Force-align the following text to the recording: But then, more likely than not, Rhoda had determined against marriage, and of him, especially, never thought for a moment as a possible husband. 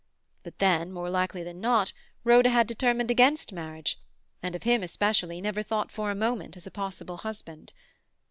But 0.41 0.57
then, 0.57 0.91
more 0.91 1.11
likely 1.11 1.43
than 1.43 1.61
not, 1.61 1.93
Rhoda 2.23 2.49
had 2.49 2.65
determined 2.65 3.11
against 3.11 3.53
marriage, 3.53 3.99
and 4.41 4.55
of 4.55 4.63
him, 4.63 4.81
especially, 4.81 5.39
never 5.41 5.61
thought 5.61 5.91
for 5.91 6.09
a 6.09 6.15
moment 6.15 6.57
as 6.57 6.65
a 6.65 6.71
possible 6.71 7.17
husband. 7.17 7.71